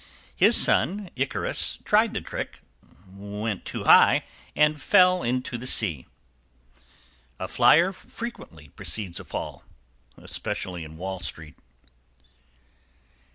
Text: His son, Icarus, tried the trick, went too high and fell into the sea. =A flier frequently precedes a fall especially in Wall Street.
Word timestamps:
His 0.35 0.55
son, 0.57 1.11
Icarus, 1.15 1.77
tried 1.85 2.15
the 2.15 2.21
trick, 2.21 2.61
went 3.15 3.65
too 3.65 3.83
high 3.83 4.23
and 4.55 4.81
fell 4.81 5.21
into 5.21 5.59
the 5.59 5.67
sea. 5.67 6.07
=A 7.39 7.47
flier 7.47 7.91
frequently 7.93 8.69
precedes 8.69 9.19
a 9.19 9.23
fall 9.23 9.63
especially 10.17 10.83
in 10.83 10.97
Wall 10.97 11.19
Street. 11.19 11.53